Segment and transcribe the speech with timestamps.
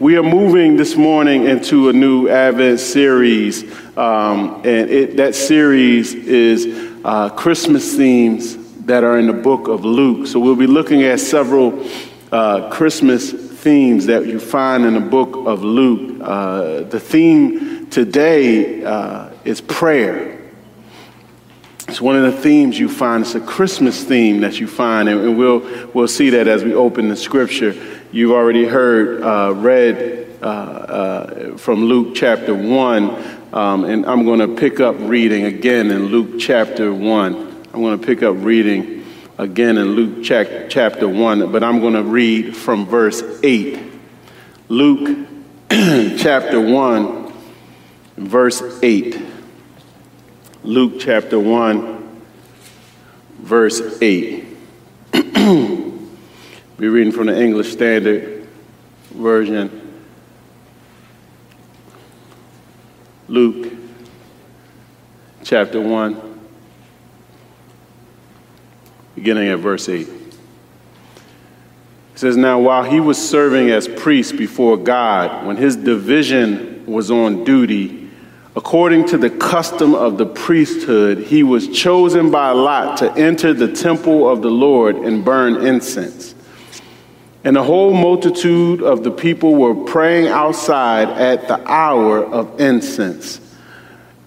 [0.00, 3.64] We are moving this morning into a new Advent series,
[3.98, 9.84] um, and it, that series is uh, Christmas themes that are in the book of
[9.84, 10.28] Luke.
[10.28, 11.84] So we'll be looking at several
[12.30, 16.20] uh, Christmas themes that you find in the book of Luke.
[16.22, 20.38] Uh, the theme today uh, is prayer.
[21.88, 23.22] It's one of the themes you find.
[23.24, 27.08] It's a Christmas theme that you find, and we'll, we'll see that as we open
[27.08, 27.97] the scripture.
[28.10, 34.40] You've already heard, uh, read uh, uh, from Luke chapter 1, um, and I'm going
[34.40, 37.66] to pick up reading again in Luke chapter 1.
[37.74, 39.04] I'm going to pick up reading
[39.36, 43.78] again in Luke chapter 1, but I'm going to read from verse 8.
[44.70, 45.28] Luke
[45.70, 47.32] chapter 1,
[48.16, 49.20] verse 8.
[50.62, 52.20] Luke chapter 1,
[53.42, 54.46] verse 8.
[56.78, 58.46] Be reading from the English Standard
[59.10, 60.00] Version.
[63.26, 63.72] Luke
[65.42, 66.40] chapter 1,
[69.16, 70.06] beginning at verse 8.
[70.06, 70.10] It
[72.14, 77.42] says, Now while he was serving as priest before God, when his division was on
[77.42, 78.08] duty,
[78.56, 83.72] According to the custom of the priesthood, he was chosen by Lot to enter the
[83.72, 86.34] temple of the Lord and burn incense.
[87.48, 93.40] And the whole multitude of the people were praying outside at the hour of incense.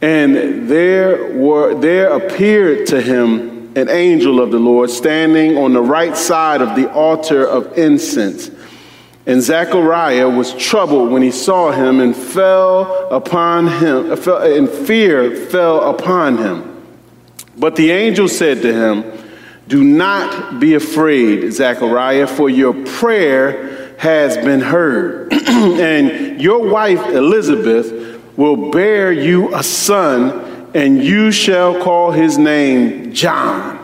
[0.01, 5.83] And there, were, there appeared to him an angel of the Lord standing on the
[5.83, 8.49] right side of the altar of incense.
[9.27, 15.91] And Zechariah was troubled when he saw him and fell upon him, and fear fell
[15.91, 16.83] upon him.
[17.55, 19.20] But the angel said to him,
[19.67, 25.31] Do not be afraid, Zechariah, for your prayer has been heard.
[25.47, 33.13] and your wife Elizabeth will bear you a son, and you shall call his name
[33.13, 33.77] John.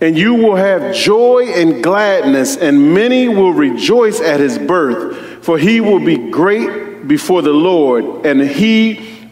[0.00, 5.58] And you will have joy and gladness, and many will rejoice at his birth, for
[5.58, 9.17] he will be great before the Lord, and he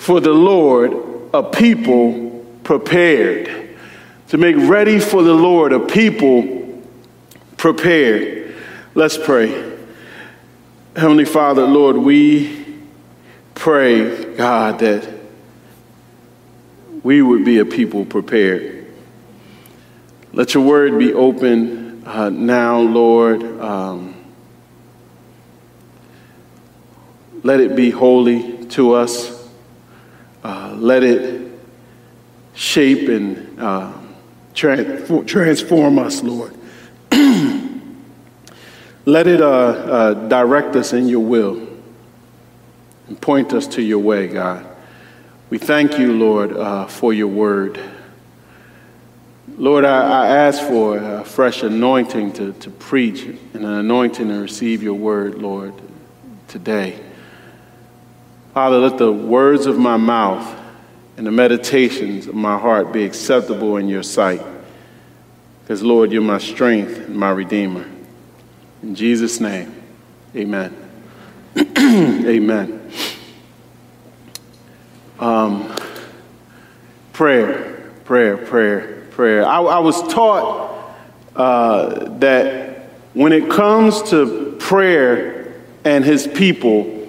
[0.00, 0.94] for the Lord
[1.34, 3.76] a people prepared.
[4.28, 6.82] To make ready for the Lord a people
[7.58, 8.54] prepared.
[8.94, 9.50] Let's pray.
[10.96, 12.64] Heavenly Father, Lord, we
[13.54, 15.06] pray, God, that
[17.02, 18.86] we would be a people prepared.
[20.32, 23.42] Let your word be open uh, now, Lord.
[23.60, 24.14] Um,
[27.42, 29.39] let it be holy to us.
[30.42, 31.50] Uh, let it
[32.54, 33.92] shape and uh,
[34.54, 36.54] transform us, Lord.
[39.04, 41.66] let it uh, uh, direct us in your will
[43.08, 44.66] and point us to your way, God.
[45.50, 47.80] We thank you, Lord, uh, for your word.
[49.56, 54.34] Lord, I, I, ask for a fresh anointing to, to preach and an anointing to
[54.34, 55.74] receive your word, Lord,
[56.46, 56.98] today.
[58.60, 60.46] Father, let the words of my mouth
[61.16, 64.42] and the meditations of my heart be acceptable in your sight.
[65.62, 67.86] Because, Lord, you're my strength and my redeemer.
[68.82, 69.74] In Jesus' name,
[70.36, 70.76] amen.
[71.56, 72.92] amen.
[75.18, 75.74] Um,
[77.14, 79.46] prayer, prayer, prayer, prayer.
[79.46, 80.98] I, I was taught
[81.34, 86.99] uh, that when it comes to prayer and his people,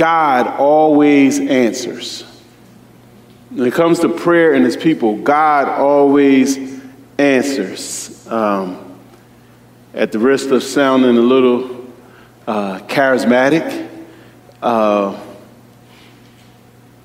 [0.00, 2.22] God always answers.
[3.50, 6.58] When it comes to prayer and his people, God always
[7.18, 8.26] answers.
[8.26, 8.98] Um,
[9.92, 11.86] at the risk of sounding a little
[12.46, 13.90] uh, charismatic,
[14.62, 15.22] uh,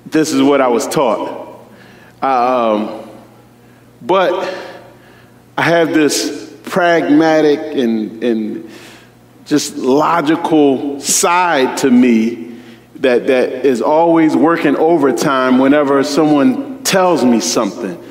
[0.06, 1.60] this is what I was taught.
[2.22, 3.10] Um,
[4.00, 4.56] but
[5.58, 8.70] I have this pragmatic and, and
[9.44, 12.45] just logical side to me
[13.00, 18.02] that, that is always working overtime whenever someone tells me something.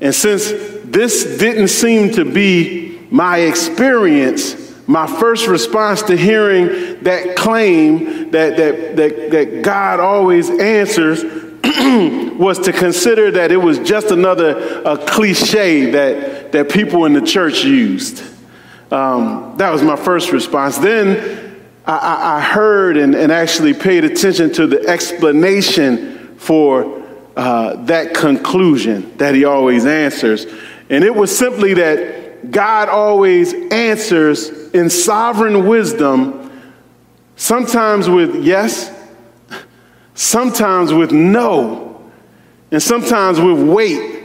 [0.00, 0.52] And since
[0.84, 8.56] this didn't seem to be my experience my first response to hearing that claim that,
[8.56, 11.22] that, that, that God always answers
[12.38, 17.20] was to consider that it was just another a cliche that, that people in the
[17.20, 18.22] church used.
[18.90, 20.78] Um, that was my first response.
[20.78, 21.47] Then
[21.88, 27.02] I, I heard and, and, actually paid attention to the explanation for
[27.34, 30.46] uh, that conclusion that he always answers.
[30.90, 36.74] And it was simply that God always answers in sovereign wisdom,
[37.36, 38.94] sometimes with yes,
[40.14, 42.10] sometimes with no,
[42.70, 44.24] and sometimes with wait.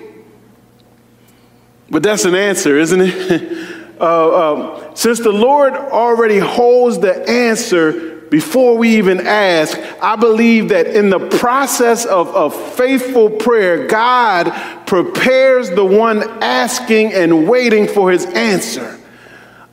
[1.90, 3.98] But that's an answer, isn't it?
[4.02, 10.70] uh, uh, since the Lord already holds the answer before we even ask, I believe
[10.70, 14.52] that in the process of, of faithful prayer, God
[14.88, 19.00] prepares the one asking and waiting for his answer.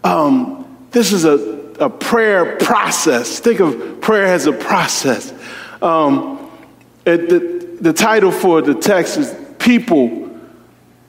[0.05, 1.37] Um, this is a,
[1.81, 3.40] a prayer process.
[3.40, 5.32] Think of prayer as a process.
[5.81, 6.50] Um,
[7.06, 10.38] it, the, the title for the text is People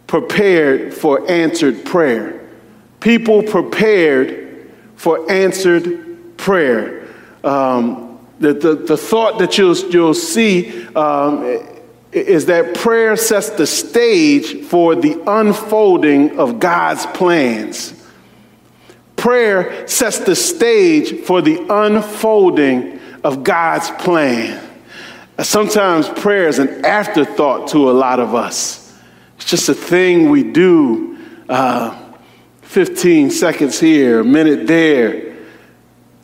[0.08, 2.41] Prepared for Answered Prayer.
[3.02, 7.08] People prepared for answered prayer.
[7.44, 11.60] Um, the, the, the, thought that you'll, you'll see um,
[12.12, 17.94] is that prayer sets the stage for the unfolding of God's plans.
[19.16, 24.68] Prayer sets the stage for the unfolding of God's plan.
[25.40, 28.96] Sometimes prayer is an afterthought to a lot of us.
[29.38, 31.18] It's just a thing we do
[31.50, 32.01] uh,
[32.72, 35.36] 15 seconds here, a minute there.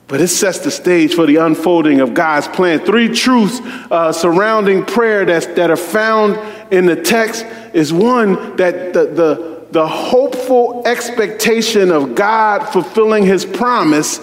[0.08, 2.80] But it sets the stage for the unfolding of God's plan.
[2.80, 3.60] Three truths
[3.92, 6.40] uh, surrounding prayer that's, that are found
[6.72, 13.44] in the text is one, that the, the, the hopeful expectation of God fulfilling his
[13.44, 14.22] promise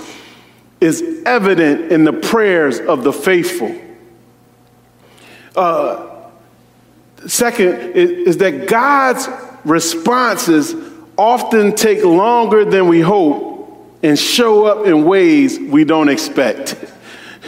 [0.80, 3.78] is evident in the prayers of the faithful.
[5.54, 6.30] Uh,
[7.26, 9.28] second is, is that God's
[9.66, 16.76] responses often take longer than we hope and show up in ways we don't expect.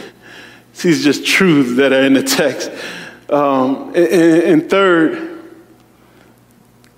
[0.81, 2.71] These just truths that are in the text.
[3.29, 5.43] Um, and, and third,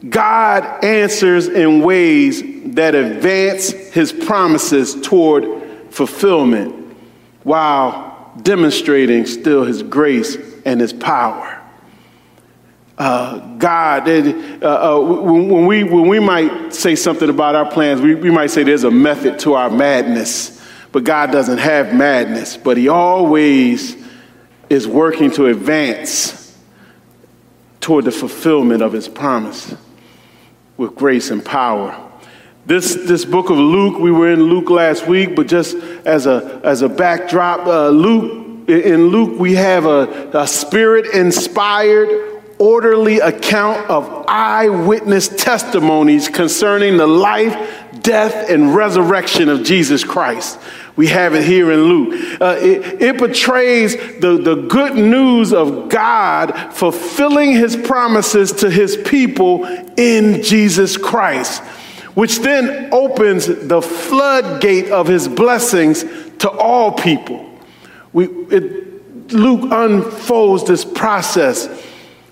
[0.08, 2.42] God answers in ways
[2.76, 5.46] that advance his promises toward
[5.90, 6.96] fulfillment
[7.44, 11.59] while demonstrating still his grace and his power
[13.00, 14.08] uh, God.
[14.10, 18.48] uh, uh, when, we, when we might say something about our plans, we, we might
[18.48, 20.62] say there's a method to our madness.
[20.92, 23.96] But God doesn't have madness, but He always
[24.70, 26.58] is working to advance
[27.80, 29.74] toward the fulfillment of His promise
[30.76, 32.06] with grace and power.
[32.66, 35.76] This, this book of Luke, we were in Luke last week, but just
[36.06, 42.39] as a, as a backdrop, uh, Luke, in Luke, we have a, a spirit inspired
[42.60, 47.56] orderly account of eyewitness testimonies concerning the life,
[48.02, 50.60] death, and resurrection of Jesus Christ.
[50.98, 52.42] We have it here in Luke.
[52.42, 58.98] Uh, it, it portrays the, the good news of God fulfilling his promises to his
[58.98, 59.64] people
[59.96, 61.64] in Jesus Christ,
[62.16, 66.04] which then opens the floodgate of his blessings
[66.40, 67.50] to all people.
[68.12, 71.70] We, it, Luke unfolds this process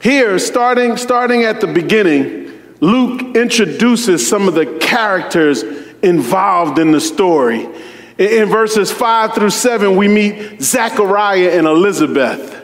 [0.01, 5.63] here, starting, starting at the beginning, Luke introduces some of the characters
[6.03, 7.67] involved in the story.
[8.17, 12.55] In verses 5 through 7, we meet Zechariah and Elizabeth.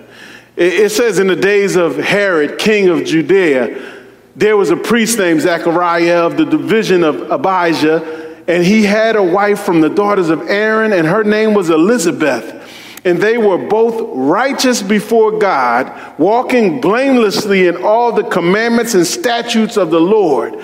[0.56, 3.94] It says, In the days of Herod, king of Judea,
[4.36, 9.24] there was a priest named Zechariah of the division of Abijah, and he had a
[9.24, 12.62] wife from the daughters of Aaron, and her name was Elizabeth
[13.06, 19.78] and they were both righteous before God, walking blamelessly in all the commandments and statutes
[19.78, 20.64] of the Lord.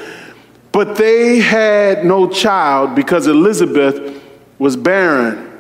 [0.72, 4.24] But they had no child because Elizabeth
[4.58, 5.52] was barren,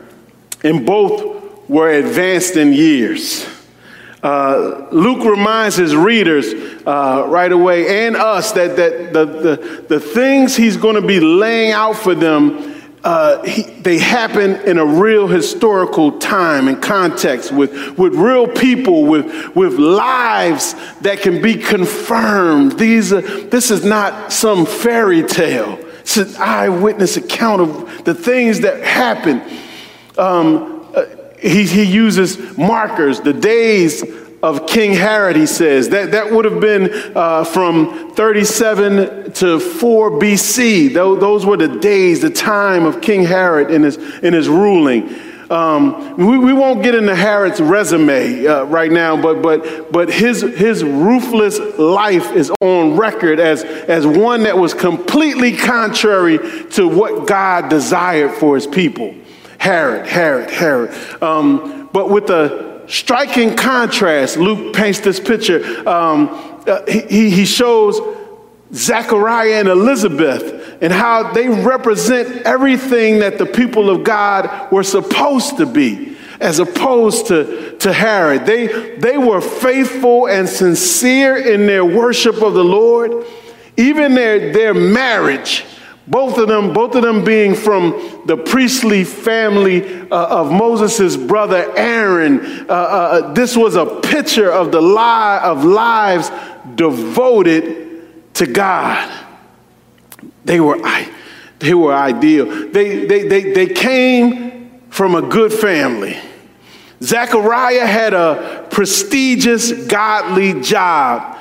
[0.64, 3.48] and both were advanced in years.
[4.22, 6.54] Uh, Luke reminds his readers
[6.86, 11.22] uh, right away and us that, that the, the, the things he's going to be
[11.22, 12.69] laying out for them
[13.04, 19.06] uh, he, they happen in a real historical time and context with, with real people,
[19.06, 22.78] with, with lives that can be confirmed.
[22.78, 25.80] These are, this is not some fairy tale.
[26.02, 29.42] It's an eyewitness account of the things that happen.
[30.18, 31.06] Um, uh,
[31.40, 34.04] he, he uses markers, the days
[34.42, 35.90] of King Herod, he says.
[35.90, 40.94] That, that would have been uh, from 37 to 4 BC.
[40.94, 45.10] Those, those were the days, the time of King Herod in his, in his ruling.
[45.50, 50.42] Um, we, we, won't get into Herod's resume uh, right now, but, but, but his,
[50.42, 56.38] his ruthless life is on record as, as one that was completely contrary
[56.72, 59.16] to what God desired for his people.
[59.58, 61.24] Herod, Herod, Herod.
[61.24, 65.88] Um, but with a striking contrast, Luke paints this picture.
[65.88, 66.30] Um,
[66.68, 68.00] uh, he, he shows
[68.74, 75.58] Zechariah and Elizabeth and how they represent everything that the people of God were supposed
[75.58, 78.46] to be, as opposed to, to Herod.
[78.46, 83.26] They, they were faithful and sincere in their worship of the Lord.
[83.78, 85.66] Even their, their marriage,
[86.10, 91.72] both of them, both of them being from the priestly family uh, of Moses' brother
[91.78, 92.68] Aaron.
[92.68, 96.32] Uh, uh, this was a picture of the lie of lives
[96.74, 99.26] devoted to God.
[100.46, 100.82] They were,
[101.60, 102.72] they were ideal.
[102.72, 106.18] They, they, they, they came from a good family.
[107.04, 111.38] Zechariah had a prestigious, godly job,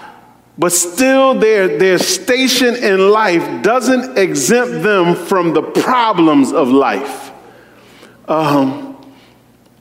[0.58, 7.30] but still their, their station in life doesn't exempt them from the problems of life.
[8.26, 8.88] Um,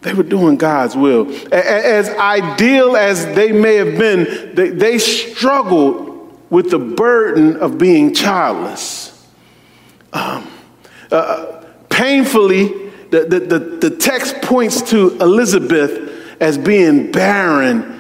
[0.01, 1.33] they were doing God's will.
[1.51, 6.07] As ideal as they may have been, they, they struggled
[6.51, 9.27] with the burden of being childless.
[10.13, 10.47] Um,
[11.11, 12.67] uh, painfully,
[13.09, 17.96] the, the, the, the text points to Elizabeth as being barren.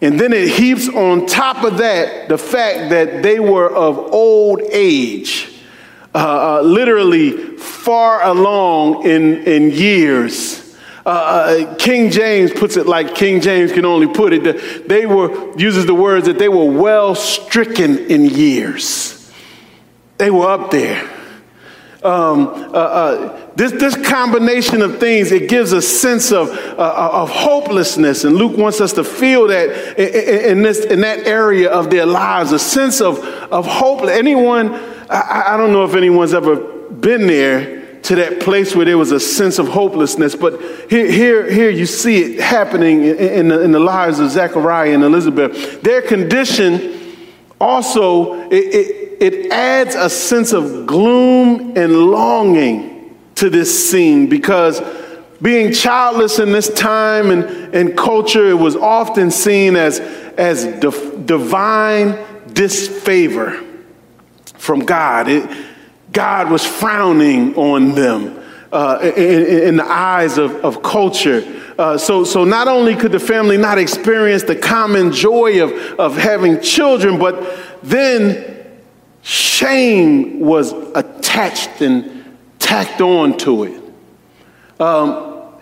[0.00, 4.60] And then it heaps on top of that the fact that they were of old
[4.70, 5.52] age,
[6.14, 10.76] uh, uh, literally far along in, in years.
[11.04, 14.88] Uh, uh, King James puts it like King James can only put it.
[14.88, 19.32] They were, uses the words that they were well stricken in years.
[20.18, 21.17] They were up there.
[22.02, 27.10] Um, uh, uh, this, this combination of things, it gives a sense of, uh, uh,
[27.12, 28.22] of hopelessness.
[28.22, 32.06] And Luke wants us to feel that in, in, this, in that area of their
[32.06, 34.02] lives, a sense of, of hope.
[34.02, 34.74] Anyone,
[35.10, 39.12] I, I don't know if anyone's ever been there, to that place where there was
[39.12, 40.34] a sense of hopelessness.
[40.34, 44.30] But here, here, here you see it happening in, in, the, in the lives of
[44.30, 45.82] Zechariah and Elizabeth.
[45.82, 47.16] Their condition
[47.60, 54.80] also, it, it, it adds a sense of gloom and longing to this scene because
[55.40, 57.44] being childless in this time and,
[57.74, 62.18] and culture, it was often seen as, as divine
[62.52, 63.64] disfavor
[64.54, 65.28] from God.
[65.28, 65.48] It,
[66.12, 71.44] God was frowning on them uh, in, in, the eyes of, of culture.
[71.78, 76.16] Uh, so, so not only could the family not experience the common joy of, of
[76.16, 78.57] having children, but then
[79.28, 83.82] shame was attached and tacked on to it.
[84.80, 85.52] Um,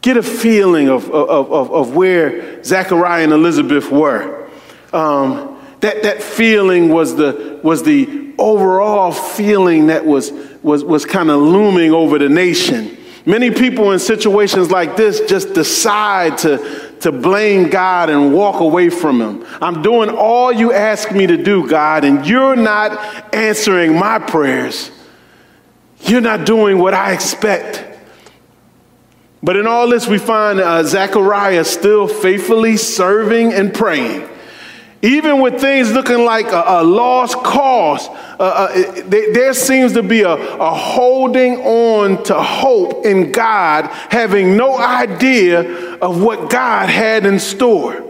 [0.00, 4.48] get a feeling of, of, of, of, where Zechariah and Elizabeth were.
[4.92, 10.30] Um, that, that feeling was the, was the overall feeling that was,
[10.62, 12.96] was, was kind of looming over the nation.
[13.24, 18.90] Many people in situations like this just decide to, to blame God and walk away
[18.90, 19.46] from Him.
[19.60, 24.90] I'm doing all you ask me to do, God, and you're not answering my prayers.
[26.00, 27.84] You're not doing what I expect.
[29.42, 34.28] But in all this, we find uh, Zechariah still faithfully serving and praying.
[35.02, 40.22] Even with things looking like a, a lost cause, uh, uh, there seems to be
[40.22, 47.26] a, a holding on to hope in God, having no idea of what God had
[47.26, 48.02] in store.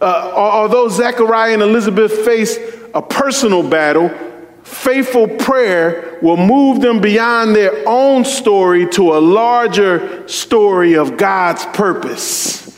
[0.00, 2.58] Uh, although Zechariah and Elizabeth faced
[2.94, 4.10] a personal battle,
[4.64, 11.64] faithful prayer will move them beyond their own story to a larger story of God's
[11.66, 12.71] purpose.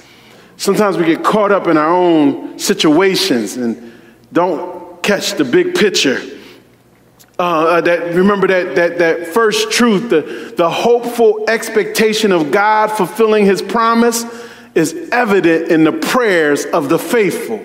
[0.57, 3.93] Sometimes we get caught up in our own situations and
[4.33, 6.21] don't catch the big picture.
[7.39, 12.89] Uh, uh, that remember that, that, that first truth, the, the hopeful expectation of God
[12.93, 14.25] fulfilling his promise
[14.75, 17.65] is evident in the prayers of the faithful.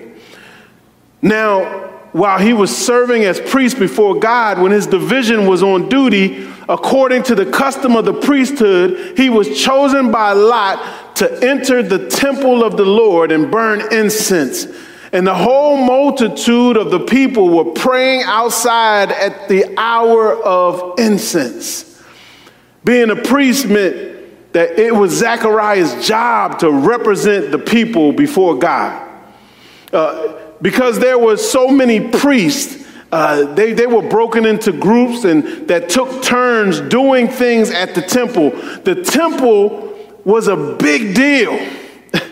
[1.22, 6.48] Now, while he was serving as priest before God, when his division was on duty,
[6.68, 12.08] according to the custom of the priesthood, he was chosen by Lot to enter the
[12.08, 14.66] temple of the Lord and burn incense.
[15.12, 22.02] And the whole multitude of the people were praying outside at the hour of incense.
[22.84, 29.08] Being a priest meant that it was Zechariah's job to represent the people before God.
[29.92, 35.68] Uh, because there were so many priests, uh, they, they were broken into groups and
[35.68, 38.50] that took turns doing things at the temple.
[38.50, 41.58] The temple was a big deal.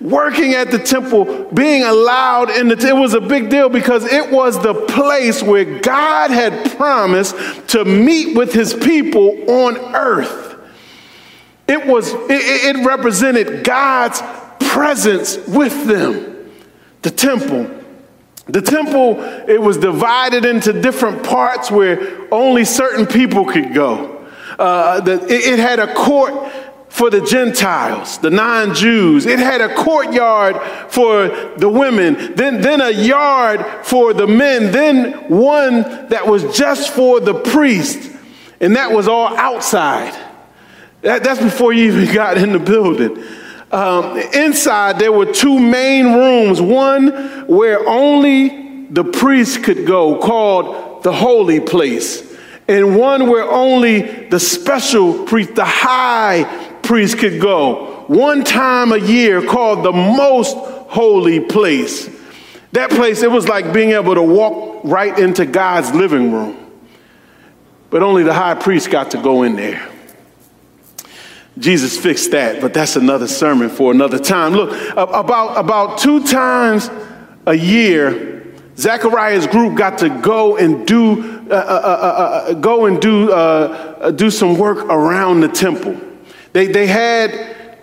[0.00, 4.30] Working at the temple, being allowed in the, it was a big deal because it
[4.30, 7.36] was the place where God had promised
[7.68, 10.56] to meet with his people on earth.
[11.68, 14.22] It was, it, it represented God's
[14.70, 16.37] presence with them.
[17.02, 17.70] The temple.
[18.46, 24.26] The temple, it was divided into different parts where only certain people could go.
[24.58, 26.50] Uh, the, it, it had a court
[26.88, 29.26] for the Gentiles, the non Jews.
[29.26, 30.56] It had a courtyard
[30.90, 36.92] for the women, then, then a yard for the men, then one that was just
[36.94, 38.10] for the priest.
[38.60, 40.14] And that was all outside.
[41.02, 43.22] That, that's before you even got in the building.
[43.70, 47.08] Um, inside, there were two main rooms one
[47.46, 52.34] where only the priest could go, called the holy place,
[52.66, 56.44] and one where only the special priest, the high
[56.82, 58.04] priest, could go.
[58.06, 62.08] One time a year, called the most holy place.
[62.72, 66.56] That place, it was like being able to walk right into God's living room.
[67.90, 69.86] But only the high priest got to go in there.
[71.58, 74.52] Jesus fixed that, but that's another sermon for another time.
[74.52, 76.90] Look, about, about two times
[77.46, 83.00] a year, Zechariah's group got to go and do, uh, uh, uh, uh go and
[83.00, 83.34] do, uh,
[84.00, 86.00] uh, do some work around the temple.
[86.52, 87.32] They, they had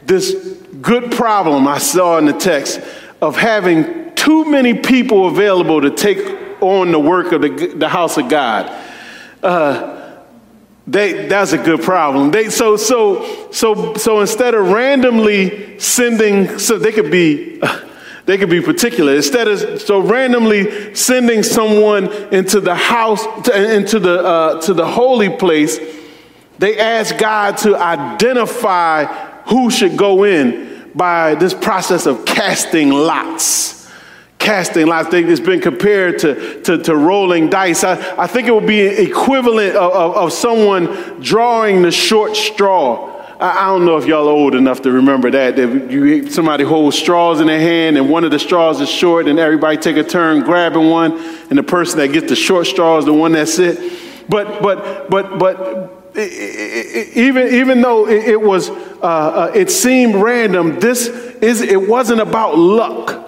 [0.06, 0.34] this
[0.82, 2.80] good problem I saw in the text
[3.22, 6.20] of having too many people available to take
[6.62, 8.72] on the work of the, the house of God.
[10.88, 12.32] They, that's a good problem.
[12.32, 17.60] They, so, so, so, so instead of randomly sending, so they could be,
[18.26, 19.16] they could be particular.
[19.16, 24.86] Instead of so randomly sending someone into the house, to, into the uh, to the
[24.86, 25.80] holy place,
[26.60, 29.06] they ask God to identify
[29.46, 33.75] who should go in by this process of casting lots
[34.46, 35.12] casting lots.
[35.12, 37.84] It's been compared to, to, to rolling dice.
[37.84, 43.12] I, I, think it would be equivalent of, of, of someone drawing the short straw.
[43.40, 45.56] I, I don't know if y'all are old enough to remember that.
[45.56, 49.28] That you, somebody holds straws in their hand and one of the straws is short
[49.28, 51.14] and everybody take a turn grabbing one
[51.50, 53.94] and the person that gets the short straw is the one that's it.
[54.30, 61.08] But, but, but, but even, even though it, was, uh, uh, it seemed random, this
[61.08, 63.25] is, it wasn't about luck.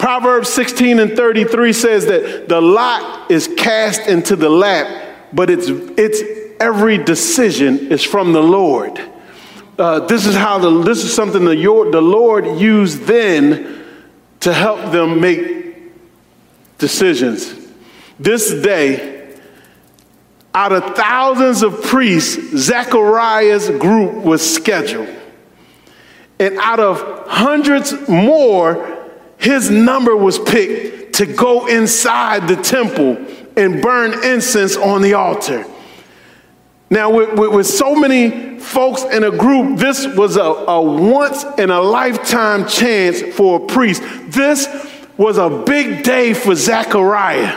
[0.00, 5.66] Proverbs 16 and 33 says that the lot is cast into the lap, but it's,
[5.68, 6.22] it's
[6.58, 8.98] every decision is from the Lord.
[9.78, 11.54] Uh, this is how the, this is something the,
[11.92, 13.84] the Lord used then
[14.40, 15.92] to help them make
[16.78, 17.54] decisions.
[18.18, 19.38] This day,
[20.54, 25.14] out of thousands of priests, Zechariah's group was scheduled.
[26.38, 28.99] And out of hundreds more,
[29.40, 33.16] his number was picked to go inside the temple
[33.56, 35.66] and burn incense on the altar.
[36.90, 41.44] Now, with, with, with, so many folks in a group, this was a, a once
[41.56, 44.02] in a lifetime chance for a priest.
[44.26, 44.68] This
[45.16, 47.56] was a big day for Zechariah.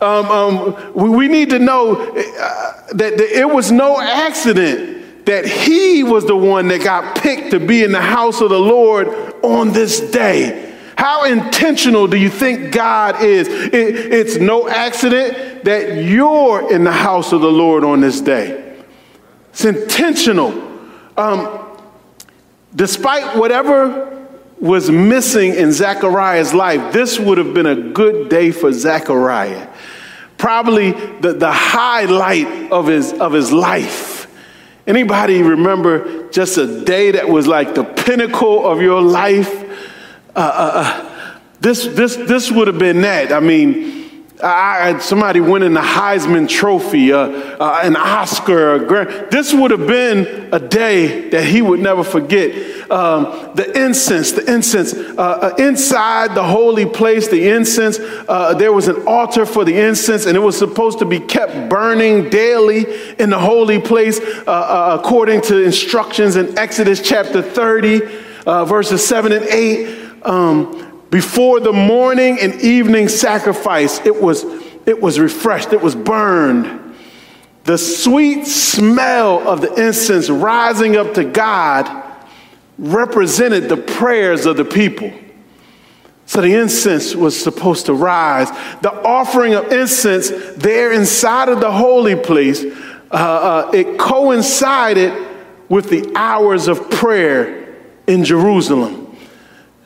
[0.00, 5.44] Um, um, we, we, need to know uh, that, that it was no accident that
[5.44, 9.08] he was the one that got picked to be in the house of the Lord
[9.42, 10.67] on this day.
[10.98, 13.46] How intentional do you think God is?
[13.46, 18.82] It, it's no accident that you're in the house of the Lord on this day.
[19.50, 20.60] It's intentional.
[21.16, 21.78] Um,
[22.74, 24.26] despite whatever
[24.58, 29.68] was missing in Zechariah's life, this would have been a good day for Zechariah.
[30.36, 34.26] Probably the, the highlight of his, of his life.
[34.84, 39.66] Anybody remember just a day that was like the pinnacle of your life?
[40.34, 43.32] Uh, uh, this, this, this would have been that.
[43.32, 43.98] I mean,
[44.42, 49.26] I, somebody winning the Heisman Trophy, uh, uh, an Oscar.
[49.30, 52.76] This would have been a day that he would never forget.
[52.88, 58.86] Um, the incense, the incense, uh, uh inside the holy place, the incense, there was
[58.86, 62.86] an altar for the incense, and it was supposed to be kept burning daily
[63.18, 68.00] in the holy place according to instructions in Exodus chapter 30,
[68.44, 74.44] verses 7 and 8 um, before the morning and evening sacrifice, it was,
[74.86, 76.94] it was refreshed, it was burned.
[77.64, 82.04] the sweet smell of the incense rising up to God
[82.78, 85.12] represented the prayers of the people.
[86.24, 88.50] So the incense was supposed to rise.
[88.82, 92.64] The offering of incense there inside of the holy place,
[93.10, 95.26] uh, uh, it coincided
[95.68, 97.76] with the hours of prayer
[98.06, 99.07] in Jerusalem.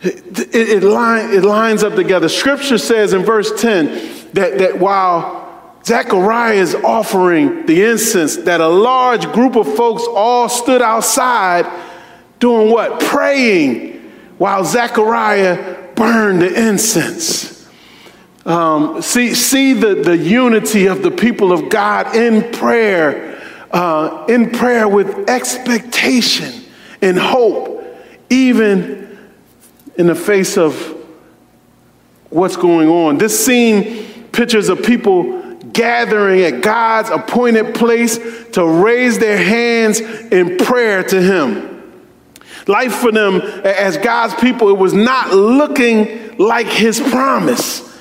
[0.02, 2.28] It, it, line, it lines up together.
[2.28, 3.86] Scripture says in verse 10
[4.32, 10.48] that, that while Zechariah is offering the incense that a large group of folks all
[10.48, 11.70] stood outside
[12.38, 13.00] doing what?
[13.00, 14.00] Praying
[14.38, 17.68] while Zechariah burned the incense.
[18.44, 24.50] Um, see, see the, the unity of the people of God in prayer, uh, in
[24.50, 26.64] prayer with expectation
[27.00, 27.84] and hope,
[28.30, 29.01] even
[29.96, 30.96] in the face of
[32.30, 33.18] what's going on.
[33.18, 38.18] This scene pictures of people gathering at God's appointed place
[38.52, 41.68] to raise their hands in prayer to Him.
[42.66, 47.91] Life for them as God's people, it was not looking like His promise.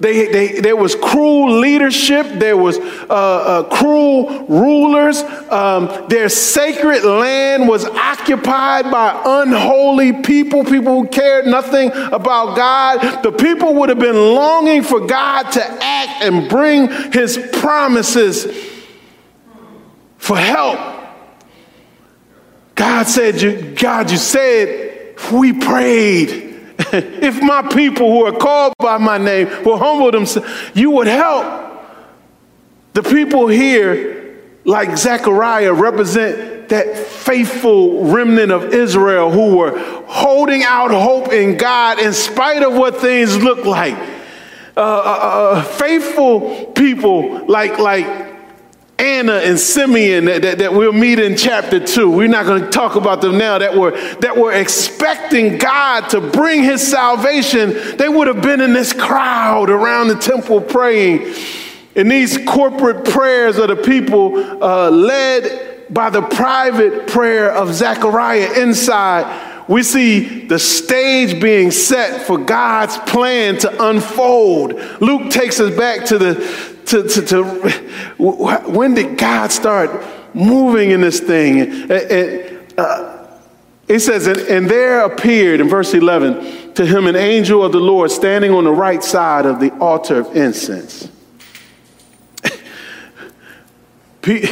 [0.00, 2.26] They, they, there was cruel leadership.
[2.26, 5.20] There was uh, uh, cruel rulers.
[5.50, 13.22] Um, their sacred land was occupied by unholy people, people who cared nothing about God.
[13.22, 18.46] The people would have been longing for God to act and bring his promises
[20.16, 20.78] for help.
[22.74, 26.49] God said, you, God, you said, we prayed.
[26.92, 31.68] if my people who are called by my name will humble themselves, you would help.
[32.94, 40.90] The people here, like Zechariah, represent that faithful remnant of Israel who were holding out
[40.90, 43.96] hope in God in spite of what things look like.
[44.76, 48.29] Uh, uh, uh, faithful people like, like
[49.00, 52.10] Anna and Simeon that, that, that, we'll meet in chapter two.
[52.10, 56.20] We're not going to talk about them now that were, that were expecting God to
[56.20, 57.96] bring his salvation.
[57.96, 61.34] They would have been in this crowd around the temple praying.
[61.94, 68.60] In these corporate prayers of the people, uh, led by the private prayer of Zechariah
[68.60, 74.74] inside, we see the stage being set for God's plan to unfold.
[75.00, 77.44] Luke takes us back to the to, to, to
[78.18, 81.60] when did God start moving in this thing?
[81.90, 83.16] And, uh,
[83.86, 87.80] it says, and, and there appeared in verse 11 to him an angel of the
[87.80, 91.08] Lord standing on the right side of the altar of incense.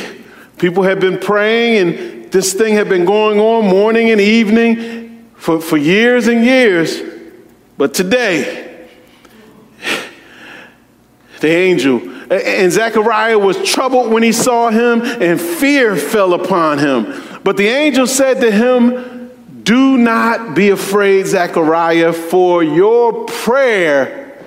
[0.59, 5.61] People had been praying, and this thing had been going on morning and evening for,
[5.61, 7.01] for years and years.
[7.77, 8.89] But today,
[11.41, 17.23] the angel and Zechariah was troubled when he saw him, and fear fell upon him.
[17.43, 19.31] But the angel said to him,
[19.63, 24.45] Do not be afraid, Zechariah, for your prayer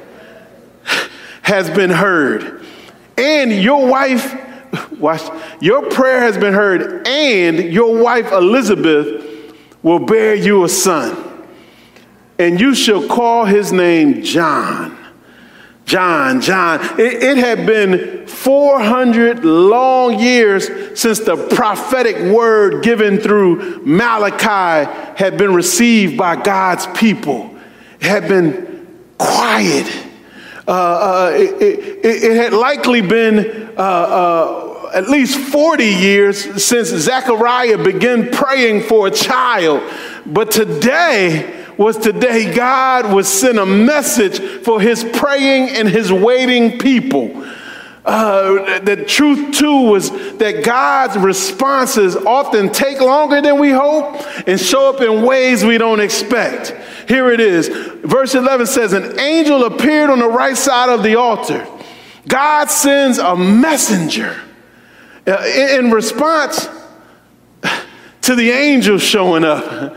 [1.41, 2.63] has been heard.
[3.17, 4.35] And your wife,
[4.99, 5.23] watch,
[5.59, 11.27] your prayer has been heard, and your wife Elizabeth will bear you a son.
[12.37, 14.97] And you shall call his name John.
[15.91, 16.79] John, John.
[16.97, 25.37] It, it, had been 400 long years since the prophetic word given through Malachi had
[25.37, 27.53] been received by God's people.
[27.99, 30.07] It had been quiet.
[30.65, 36.87] Uh, uh, it, it, it, had likely been uh, uh at least 40 years since
[36.87, 39.81] Zechariah began praying for a child.
[40.25, 46.77] But today, was today God would send a message for his praying and his waiting
[46.77, 47.47] people.
[48.03, 54.15] Uh, the truth too was that God's responses often take longer than we hope
[54.47, 56.75] and show up in ways we don't expect.
[57.07, 57.67] Here it is.
[57.67, 61.67] Verse 11 says, An angel appeared on the right side of the altar.
[62.27, 64.39] God sends a messenger.
[65.27, 66.67] Uh, in response
[68.21, 69.95] to the angel showing up,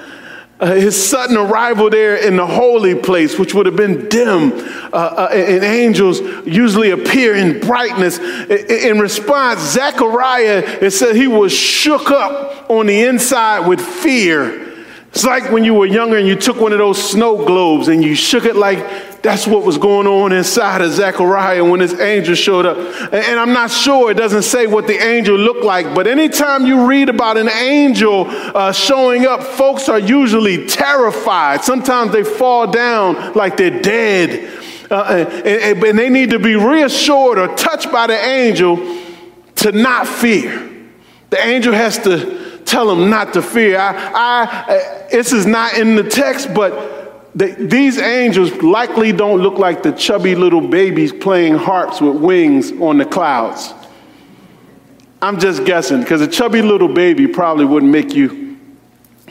[0.65, 4.51] uh, his sudden arrival there in the holy place, which would have been dim,
[4.95, 8.19] uh, uh, and angels usually appear in brightness.
[8.19, 14.73] In, response, Zechariah, it said he was shook up on the inside with fear.
[15.11, 18.03] It's like when you were younger and you took one of those snow globes and
[18.03, 18.79] you shook it like
[19.25, 22.77] that's what was going on inside of Zechariah when this angel showed up.
[23.11, 26.87] And I'm not sure, it doesn't say what the angel looked like, but anytime you
[26.87, 31.65] read about an angel uh, showing up, folks are usually terrified.
[31.65, 34.61] Sometimes they fall down like they're dead.
[34.91, 38.77] Uh, and, and, they need to be reassured or touched by the angel
[39.57, 40.71] to not fear.
[41.31, 43.79] The angel has to tell them not to fear.
[43.79, 47.04] I, I, this is not in the text, but
[47.35, 52.71] the, these angels likely don't look like the chubby little babies playing harps with wings
[52.73, 53.75] on the clouds.
[55.21, 58.59] I'm just guessing, because a chubby little baby probably wouldn't make you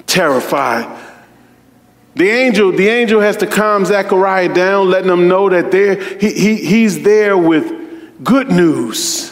[0.08, 1.02] terrified.
[2.16, 6.32] The angel, the angel has to calm Zechariah down, letting him know that there, he,
[6.34, 9.30] he, he's there with good news.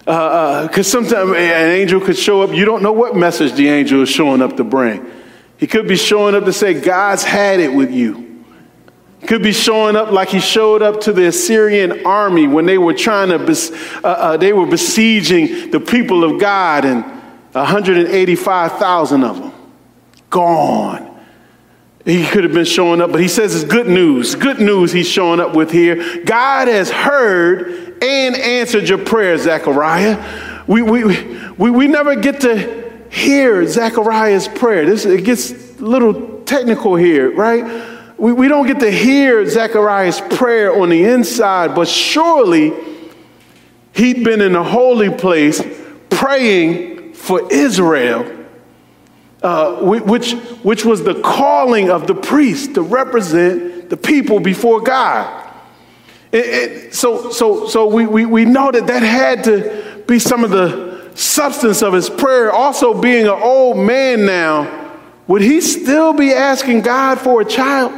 [0.00, 3.68] Because uh, uh, sometimes an angel could show up, you don't know what message the
[3.68, 5.04] angel is showing up to bring.
[5.58, 8.44] He could be showing up to say, God's had it with you.
[9.20, 12.78] He could be showing up like he showed up to the Assyrian army when they
[12.78, 17.04] were trying to, bes- uh, uh, they were besieging the people of God, and
[17.52, 19.52] 185,000 of them
[20.30, 21.04] gone.
[22.04, 24.36] He could have been showing up, but he says it's good news.
[24.36, 26.24] Good news he's showing up with here.
[26.24, 30.62] God has heard and answered your prayer, Zechariah.
[30.68, 31.04] We, we,
[31.58, 34.86] we, we never get to hear Zechariah's prayer.
[34.86, 38.18] This, it gets a little technical here, right?
[38.18, 42.72] We, we don't get to hear Zechariah's prayer on the inside, but surely
[43.94, 45.62] he'd been in a holy place
[46.10, 48.38] praying for Israel
[49.42, 55.48] uh, which, which was the calling of the priest to represent the people before God.
[56.32, 60.44] It, it, so so, so we, we, we know that that had to be some
[60.44, 60.87] of the
[61.18, 62.52] substance of his prayer.
[62.52, 64.94] Also, being an old man now,
[65.26, 67.92] would he still be asking God for a child?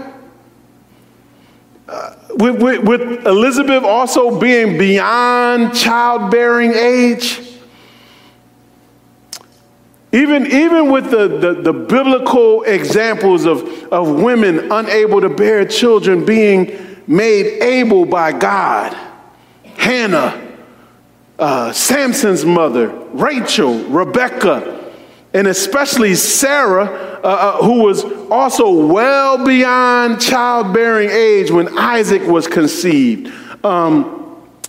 [1.87, 7.41] Uh, with, with, with Elizabeth also being beyond childbearing age?
[10.13, 16.25] Even, even with the, the, the, biblical examples of, of women unable to bear children
[16.25, 18.97] being made able by God,
[19.77, 20.49] Hannah,
[21.39, 24.93] uh, Samson's mother, Rachel, Rebecca,
[25.33, 26.85] and especially Sarah,
[27.23, 33.33] uh, uh, who was also well beyond childbearing age when Isaac was conceived.
[33.65, 34.17] Um,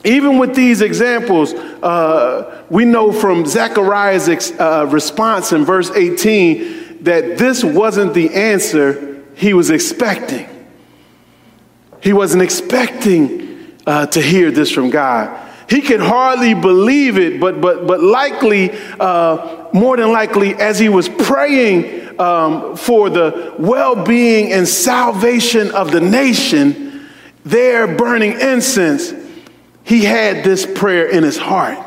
[0.04, 7.04] even with these examples, uh, we know from Zechariah's ex- uh, response in verse 18
[7.04, 10.47] that this wasn't the answer he was expecting.
[12.01, 15.51] He wasn't expecting uh, to hear this from God.
[15.72, 20.90] He could hardly believe it, but, but, but likely, uh, more than likely, as he
[20.90, 27.08] was praying um, for the well being and salvation of the nation,
[27.46, 29.14] there burning incense,
[29.86, 31.80] he had this prayer in his heart.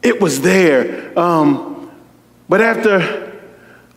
[0.00, 1.18] It was there.
[1.18, 1.90] Um,
[2.48, 3.36] but after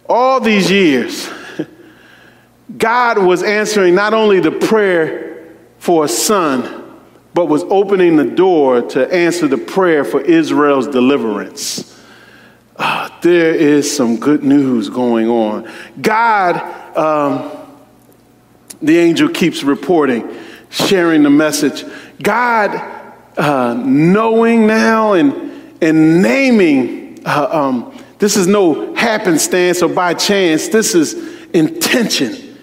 [0.10, 1.30] all these years,
[2.76, 5.46] God was answering not only the prayer
[5.78, 6.77] for a son,
[7.38, 12.02] but was opening the door to answer the prayer for Israel's deliverance.
[12.76, 15.72] Uh, there is some good news going on.
[16.02, 16.56] God,
[16.98, 17.52] um,
[18.82, 20.36] the angel keeps reporting,
[20.72, 21.84] sharing the message.
[22.24, 22.74] God,
[23.38, 30.70] uh, knowing now and, and naming, uh, um, this is no happenstance or by chance,
[30.70, 31.14] this is
[31.52, 32.58] intention.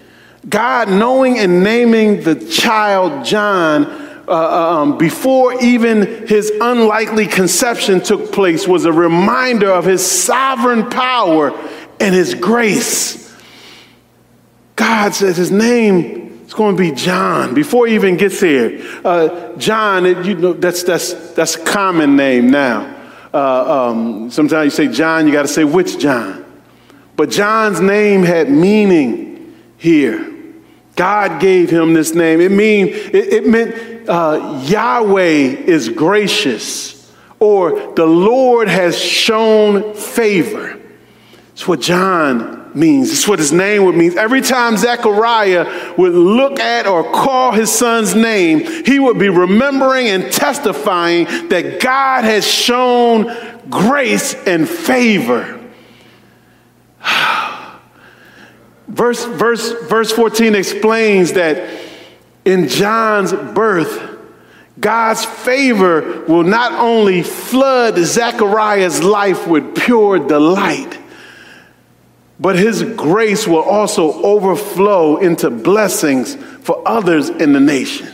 [0.49, 8.01] God knowing and naming the child John uh, uh um, before even his unlikely conception
[8.01, 11.51] took place was a reminder of his sovereign power
[11.99, 13.23] and his grace.
[14.75, 17.55] God says his name it's going to be John.
[17.55, 22.51] Before he even gets here, uh, John, you know, that's, that's, that's a common name
[22.51, 22.95] now.
[23.33, 26.45] Uh, um, sometimes you say John, you got to say which John.
[27.15, 30.33] But John's name had meaning here.
[30.95, 32.39] God gave him this name.
[32.39, 33.73] It, mean, it, it meant
[34.07, 35.21] uh, Yahweh
[35.65, 40.79] is gracious, or the Lord has shown favor.
[41.53, 43.11] It's what John means.
[43.11, 44.17] It's what his name would mean.
[44.17, 50.07] Every time Zechariah would look at or call his son's name, he would be remembering
[50.07, 53.33] and testifying that God has shown
[53.69, 55.61] grace and favor.
[58.87, 61.84] verse, verse, verse 14 explains that
[62.45, 64.15] in John's birth,
[64.79, 70.99] God's favor will not only flood Zechariah's life with pure delight,
[72.39, 78.09] but his grace will also overflow into blessings for others in the nation.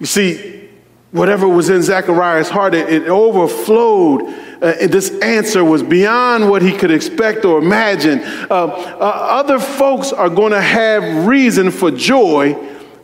[0.00, 0.68] You see,
[1.12, 4.22] whatever was in Zechariah's heart, it, it overflowed.
[4.62, 8.20] Uh, this answer was beyond what he could expect or imagine.
[8.20, 8.96] Uh, uh,
[9.30, 12.54] other folks are going to have reason for joy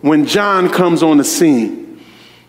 [0.01, 2.03] when John comes on the scene.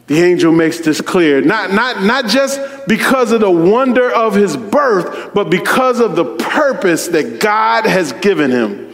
[0.08, 1.42] the angel makes this clear.
[1.42, 6.36] Not, not, not just because of the wonder of his birth, but because of the
[6.36, 8.94] purpose that God has given him.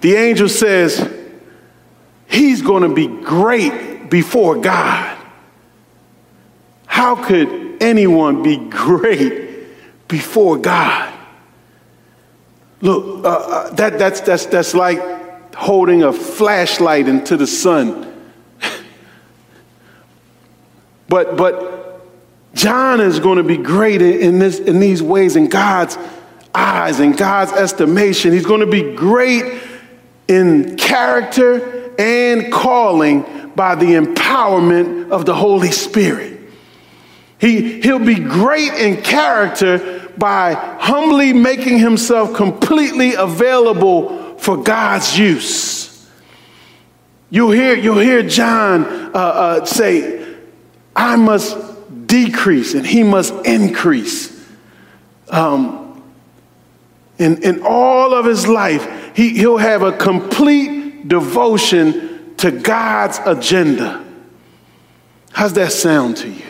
[0.00, 1.16] The angel says,
[2.28, 5.16] He's going to be great before God.
[6.86, 11.12] How could anyone be great before God?
[12.80, 15.17] Look, uh, uh, that, that's, that's, that's like
[15.58, 18.08] holding a flashlight into the sun
[21.08, 22.06] but, but
[22.54, 25.96] John is going to be great in, this, in these ways in God's
[26.54, 28.32] eyes, in God's estimation.
[28.32, 29.62] He's going to be great
[30.28, 36.38] in character and calling by the empowerment of the Holy Spirit.
[37.40, 46.08] He, he'll be great in character by humbly making himself completely available for God's use.
[47.30, 50.36] You'll hear, you'll hear John uh, uh, say,
[50.96, 51.56] I must
[52.06, 54.34] decrease and he must increase.
[55.28, 56.02] Um,
[57.18, 64.04] in, in all of his life, he, he'll have a complete devotion to God's agenda.
[65.32, 66.46] How's that sound to you?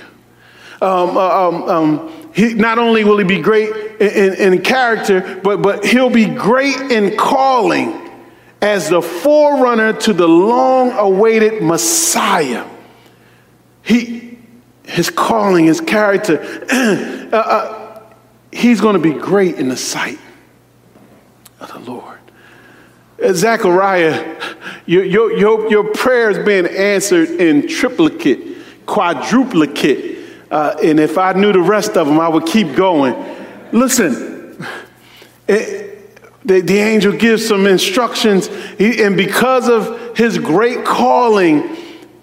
[0.81, 3.68] Um, uh, um, um, he, not only will he be great
[4.01, 8.12] in, in, in character, but, but he'll be great in calling
[8.62, 12.64] as the forerunner to the long awaited Messiah.
[13.83, 14.38] He,
[14.85, 18.03] his calling, his character, uh, uh,
[18.53, 20.20] he's going to be great in the sight
[21.59, 22.20] of the Lord.
[23.20, 24.40] Uh, Zechariah,
[24.87, 30.17] your, your, your, your prayer is being answered in triplicate, quadruplicate.
[30.50, 33.14] Uh, and if I knew the rest of them, I would keep going.
[33.72, 34.64] Listen,
[35.46, 35.88] it,
[36.44, 38.46] the, the angel gives some instructions,
[38.78, 41.76] he, and because of his great calling,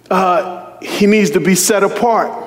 [0.09, 2.43] uh, he needs to be set apart.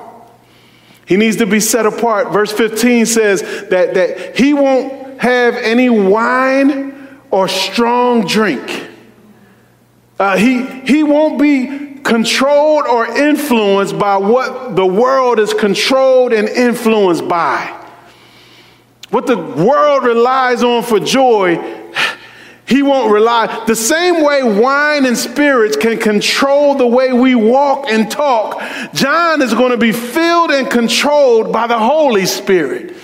[1.06, 2.32] He needs to be set apart.
[2.32, 8.88] Verse 15 says that, that he won't have any wine or strong drink.
[10.18, 16.48] Uh, he, he won't be controlled or influenced by what the world is controlled and
[16.48, 17.74] influenced by.
[19.10, 21.56] What the world relies on for joy,
[22.66, 23.64] he won't rely.
[23.66, 28.60] The same way wine and spirits can control the way we walk and talk,
[28.92, 32.94] John is going to be filled and controlled by the Holy Spirit,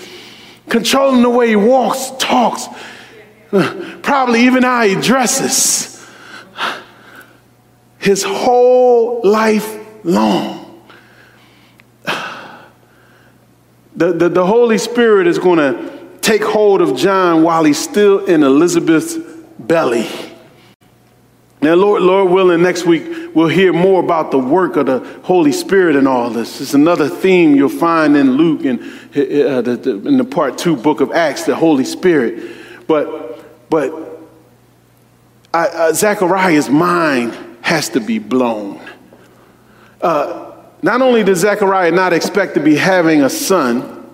[0.69, 2.69] controlling the way he walks, talks,
[4.03, 5.94] probably even how he dresses.
[8.05, 10.83] His whole life long.
[13.97, 18.27] The, the, the Holy Spirit is going to take hold of John while he's still
[18.27, 19.17] in Elizabeth's
[19.59, 20.07] belly.
[21.63, 25.53] Now, Lord, Lord willing, next week we'll hear more about the work of the Holy
[25.53, 26.61] Spirit and all this.
[26.61, 30.77] It's another theme you'll find in Luke and uh, the, the, in the part two
[30.77, 32.87] book of Acts, the Holy Spirit.
[32.87, 33.93] But, but
[35.55, 38.79] uh, uh, Zechariah's mind has to be blown.
[40.03, 44.07] Uh, not only does Zechariah not expect to be having a son,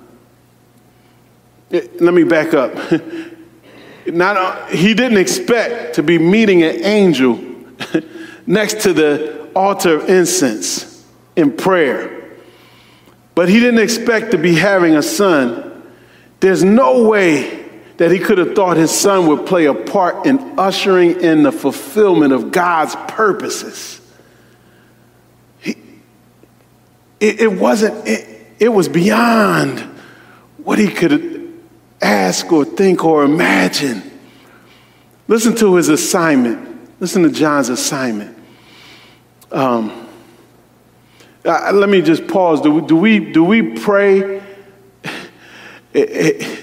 [1.68, 2.72] it, let me back up.
[4.06, 7.40] Not, he didn't expect to be meeting an angel
[8.46, 12.30] next to the altar of incense in prayer.
[13.34, 15.82] But he didn't expect to be having a son.
[16.38, 17.59] There's no way
[18.00, 21.52] that he could have thought his son would play a part in ushering in the
[21.52, 24.00] fulfillment of God's purposes.
[25.58, 25.76] He,
[27.20, 29.80] it, it wasn't, it, it was beyond
[30.64, 31.60] what he could
[32.00, 34.02] ask or think or imagine.
[35.28, 36.98] Listen to his assignment.
[37.02, 38.34] Listen to John's assignment.
[39.52, 40.08] Um,
[41.44, 42.62] uh, let me just pause.
[42.62, 44.40] Do we, do we, do we pray
[45.94, 46.59] eh,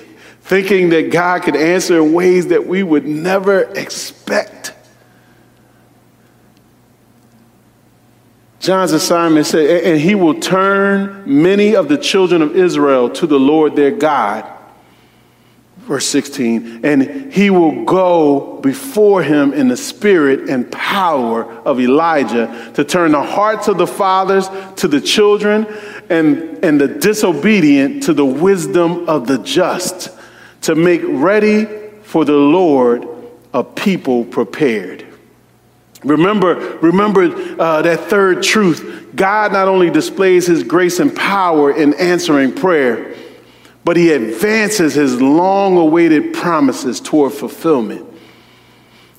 [0.47, 4.73] thinking that God could answer in ways that we would never expect?
[8.59, 13.39] John's assignment said, and he will turn many of the children of Israel to the
[13.39, 14.53] Lord their God
[15.87, 22.71] verse 16, and he will go before him in the spirit and power of Elijah
[22.73, 25.65] to turn the hearts of the fathers to the children
[26.09, 30.09] and, and the disobedient to the wisdom of the just,
[30.61, 31.65] to make ready
[32.03, 33.07] for the Lord
[33.53, 35.05] a people prepared.
[36.03, 37.23] Remember, remember
[37.59, 39.07] uh, that third truth.
[39.15, 43.15] God not only displays his grace and power in answering prayer,
[43.83, 48.05] but he advances his long awaited promises toward fulfillment.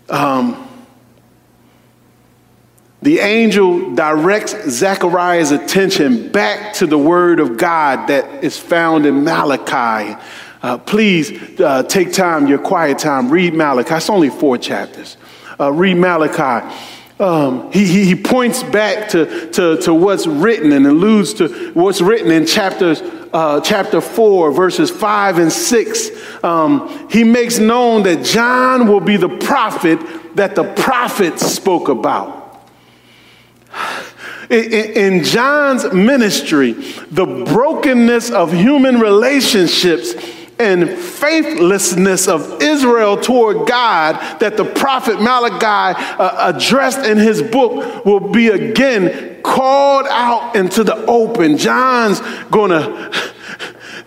[0.08, 0.68] Um,
[3.00, 9.24] the angel directs Zechariah's attention back to the word of God that is found in
[9.24, 10.20] Malachi.
[10.62, 13.94] Uh, please uh, take time, your quiet time, read Malachi.
[13.94, 15.16] It's only four chapters.
[15.58, 16.66] Uh, read Malachi.
[17.20, 22.00] Um, he, he, he, points back to, to, to what's written and alludes to what's
[22.00, 23.02] written in chapters,
[23.32, 26.44] uh, chapter 4, verses 5 and 6.
[26.44, 29.98] Um, he makes known that John will be the prophet
[30.36, 32.36] that the prophets spoke about.
[34.48, 36.72] In John's ministry,
[37.10, 40.14] the brokenness of human relationships
[40.58, 48.04] and faithlessness of Israel toward God that the prophet Malachi uh, addressed in his book
[48.04, 51.56] will be again called out into the open.
[51.56, 53.10] John's gonna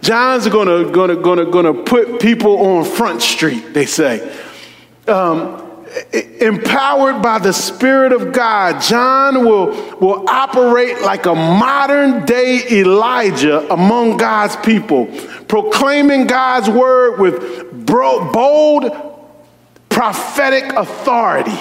[0.02, 3.74] John's gonna gonna gonna gonna put people on Front Street.
[3.74, 4.38] They say.
[5.08, 5.72] Um,
[6.40, 9.68] empowered by the Spirit of God, John will,
[10.00, 15.08] will operate like a modern day Elijah among God's people,
[15.52, 18.90] proclaiming God's word with bold
[19.90, 21.60] prophetic authority.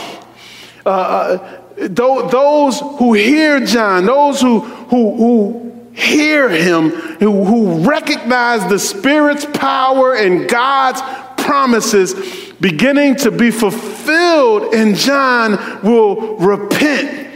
[0.86, 8.64] Uh, uh those who hear John, those who, who, who hear him, who, who recognize
[8.68, 11.02] the Spirit's power and God's
[11.42, 12.14] promises,
[12.60, 17.29] beginning to be fulfilled in John will repent,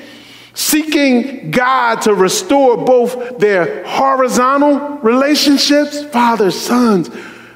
[0.54, 7.10] seeking God to restore both their horizontal relationships, fathers, sons,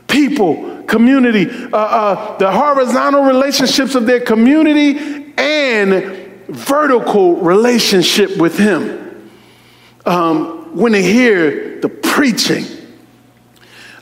[0.09, 9.31] people, community, uh, uh, the horizontal relationships of their community, and vertical relationship with Him.
[10.05, 12.65] Um, when they hear the preaching,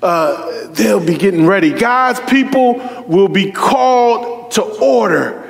[0.03, 1.72] uh, they'll be getting ready.
[1.72, 2.74] God's people
[3.07, 5.45] will be called to order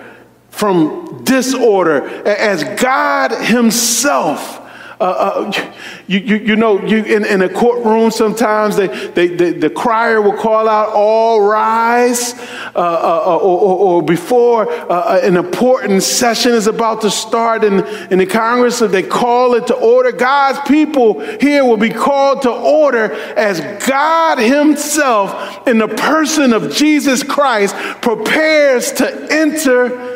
[0.57, 4.63] from disorder as God Himself
[4.99, 5.71] uh, uh,
[6.07, 10.23] you, you, you, know, you, in, in a courtroom, sometimes they, they, they, the crier
[10.23, 16.03] will call out, All rise, uh, uh, uh or, or, or, before uh, an important
[16.03, 20.13] session is about to start in, in the Congress, they call it to order.
[20.13, 26.73] God's people here will be called to order as God Himself, in the person of
[26.73, 30.16] Jesus Christ, prepares to enter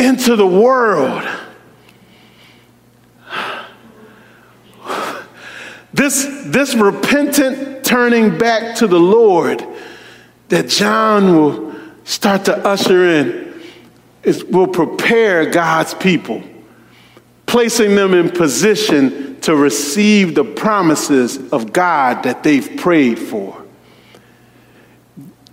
[0.00, 1.22] into the world.
[5.92, 9.64] This, this repentant turning back to the Lord
[10.48, 11.74] that John will
[12.04, 13.60] start to usher in
[14.22, 16.42] is, will prepare God's people,
[17.46, 23.64] placing them in position to receive the promises of God that they've prayed for.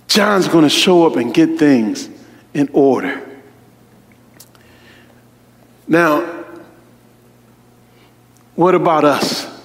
[0.07, 2.09] John's going to show up and get things
[2.53, 3.26] in order.
[5.87, 6.45] Now,
[8.55, 9.57] what about us?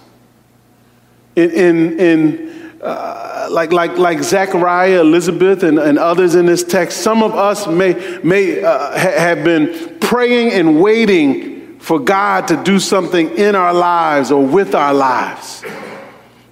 [1.37, 6.99] in, in, in uh, like, like, like Zechariah, Elizabeth, and, and others in this text,
[6.99, 12.62] some of us may, may uh, ha- have been praying and waiting for God to
[12.62, 15.64] do something in our lives or with our lives.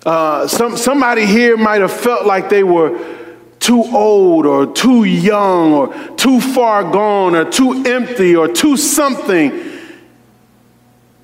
[0.05, 3.19] Uh, some, somebody here might have felt like they were
[3.61, 9.71] too old or too young or too far gone or too empty or too something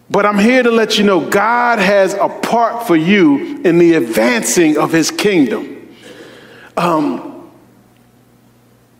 [0.08, 3.94] but I'm here to let you know God has a part for you in the
[3.94, 5.94] advancing of his kingdom.
[6.76, 7.50] Um,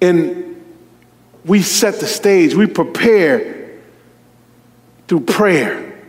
[0.01, 0.62] and
[1.45, 3.78] we set the stage, we prepare
[5.07, 6.03] through prayer.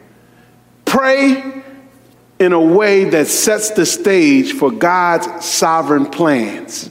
[0.85, 1.63] Pray
[2.39, 6.89] in a way that sets the stage for God's sovereign plans.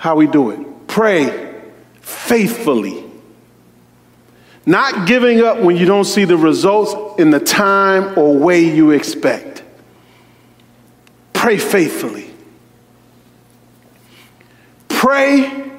[0.00, 0.88] How we do it?
[0.88, 1.60] Pray
[2.00, 3.10] faithfully
[4.66, 8.90] not giving up when you don't see the results in the time or way you
[8.90, 9.62] expect.
[11.32, 12.30] Pray faithfully.
[14.88, 15.72] Pray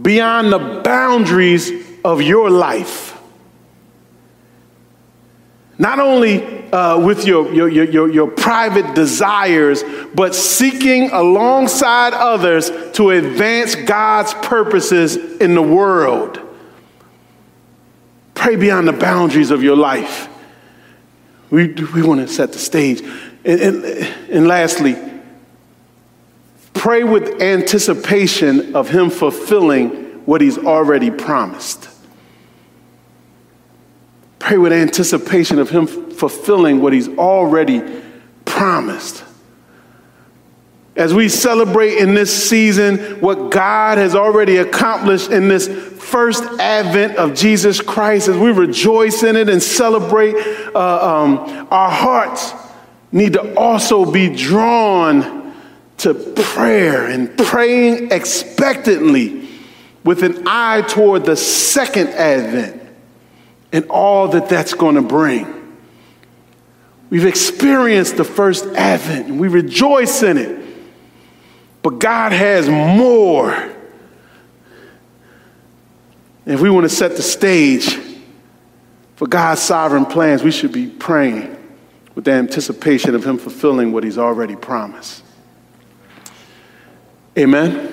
[0.00, 1.70] beyond the boundaries
[2.04, 3.15] of your life.
[5.78, 13.10] Not only uh, with your, your, your, your private desires, but seeking alongside others to
[13.10, 16.40] advance God's purposes in the world.
[18.34, 20.28] Pray beyond the boundaries of your life.
[21.50, 23.00] We, we want to set the stage.
[23.44, 23.84] And, and,
[24.30, 24.96] and lastly,
[26.74, 29.90] pray with anticipation of Him fulfilling
[30.26, 31.88] what He's already promised.
[34.46, 37.82] Pray with anticipation of Him fulfilling what He's already
[38.44, 39.24] promised.
[40.94, 47.16] as we celebrate in this season what God has already accomplished in this first advent
[47.16, 50.36] of Jesus Christ, as we rejoice in it and celebrate,
[50.76, 52.52] uh, um, our hearts
[53.10, 55.52] need to also be drawn
[55.98, 59.48] to prayer and praying expectantly
[60.04, 62.75] with an eye toward the second advent
[63.72, 65.76] and all that that's going to bring.
[67.10, 70.64] We've experienced the first advent and we rejoice in it.
[71.82, 73.72] But God has more.
[76.44, 77.96] If we want to set the stage
[79.16, 81.56] for God's sovereign plans, we should be praying
[82.14, 85.22] with the anticipation of Him fulfilling what He's already promised.
[87.38, 87.92] Amen.